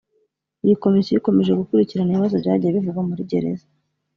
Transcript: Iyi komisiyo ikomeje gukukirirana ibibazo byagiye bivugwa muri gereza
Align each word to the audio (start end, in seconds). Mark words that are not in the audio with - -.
Iyi 0.63 0.75
komisiyo 0.83 1.15
ikomeje 1.19 1.51
gukukirirana 1.59 2.11
ibibazo 2.11 2.35
byagiye 2.43 2.71
bivugwa 2.75 3.01
muri 3.09 3.23
gereza 3.31 3.65